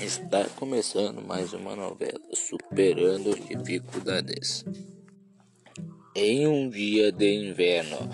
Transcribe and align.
Está 0.00 0.44
começando 0.56 1.22
mais 1.22 1.52
uma 1.52 1.76
novela, 1.76 2.20
Superando 2.32 3.38
Dificuldades. 3.38 4.64
Em 6.14 6.46
um 6.46 6.68
dia 6.68 7.10
de 7.12 7.32
inverno 7.32 8.10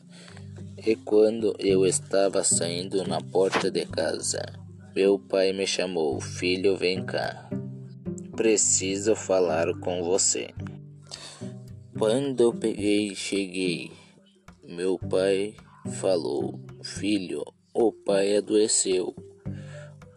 E 0.85 0.95
quando 0.95 1.55
eu 1.59 1.85
estava 1.85 2.43
saindo 2.43 3.07
na 3.07 3.21
porta 3.21 3.69
de 3.69 3.85
casa, 3.85 4.41
meu 4.95 5.19
pai 5.19 5.53
me 5.53 5.67
chamou: 5.67 6.19
Filho, 6.19 6.75
vem 6.75 7.05
cá. 7.05 7.47
Preciso 8.35 9.15
falar 9.15 9.71
com 9.79 10.03
você. 10.03 10.49
Quando 11.97 12.41
eu 12.41 12.51
peguei 12.51 13.09
e 13.11 13.15
cheguei, 13.15 13.91
meu 14.63 14.97
pai 14.97 15.55
falou: 15.99 16.59
Filho, 16.83 17.43
o 17.71 17.91
pai 17.91 18.35
adoeceu. 18.35 19.15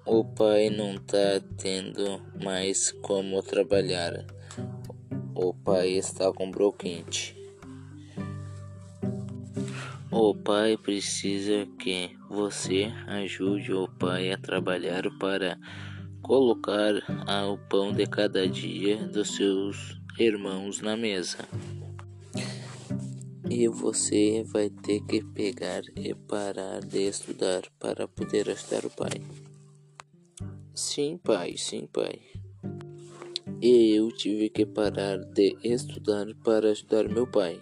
O 0.07 0.25
pai 0.25 0.71
não 0.71 0.97
tá 0.97 1.41
tendo 1.59 2.23
mais 2.43 2.93
como 3.03 3.43
trabalhar. 3.43 4.25
O 5.35 5.53
pai 5.53 5.91
está 5.91 6.33
com 6.33 6.51
bronquite. 6.51 7.37
O 10.11 10.35
pai 10.35 10.79
precisa 10.79 11.67
que 11.79 12.17
você 12.31 12.91
ajude 13.07 13.75
o 13.75 13.87
pai 13.87 14.33
a 14.33 14.39
trabalhar 14.39 15.03
para 15.21 15.59
colocar 16.23 16.95
o 17.51 17.59
pão 17.69 17.93
de 17.93 18.07
cada 18.07 18.49
dia 18.49 18.97
dos 19.09 19.37
seus 19.37 20.06
irmãos 20.19 20.81
na 20.81 20.97
mesa. 20.97 21.47
E 23.51 23.69
você 23.69 24.43
vai 24.45 24.71
ter 24.71 25.01
que 25.05 25.23
pegar 25.23 25.83
e 25.95 26.15
parar 26.15 26.81
de 26.81 27.07
estudar 27.07 27.63
para 27.79 28.09
poder 28.09 28.49
ajudar 28.49 28.87
o 28.87 28.91
pai. 28.91 29.21
Sim, 30.75 31.19
pai, 31.23 31.57
sim, 31.59 31.87
pai. 31.87 32.21
E 33.61 33.95
eu 33.95 34.09
tive 34.09 34.49
que 34.49 34.65
parar 34.65 35.19
de 35.19 35.57
estudar 35.63 36.27
para 36.43 36.71
ajudar 36.71 37.09
meu 37.09 37.27
pai. 37.27 37.61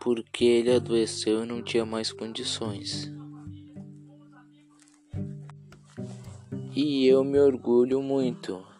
Porque 0.00 0.44
ele 0.44 0.70
adoeceu 0.70 1.42
e 1.42 1.46
não 1.46 1.62
tinha 1.62 1.84
mais 1.84 2.12
condições. 2.12 3.12
E 6.74 7.06
eu 7.06 7.24
me 7.24 7.38
orgulho 7.38 8.00
muito 8.02 8.73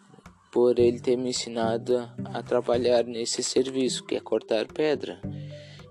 por 0.55 0.79
ele 0.79 1.01
ter 1.01 1.17
me 1.17 1.31
ensinado 1.31 2.09
a 2.23 2.41
trabalhar 2.41 3.03
nesse 3.03 3.43
serviço, 3.43 4.05
que 4.05 4.15
é 4.15 4.21
cortar 4.21 4.65
pedra, 4.67 5.19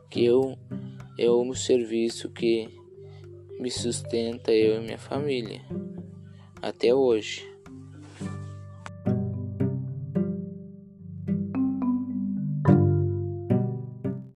que 0.08 0.24
eu 0.24 0.56
é 1.18 1.28
o 1.28 1.54
serviço 1.54 2.30
que 2.30 2.70
me 3.60 3.70
sustenta 3.70 4.54
eu 4.54 4.80
e 4.80 4.80
minha 4.80 4.96
família 4.96 5.60
até 6.62 6.94
hoje. 6.94 7.46